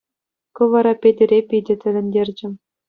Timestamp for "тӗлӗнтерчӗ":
1.81-2.47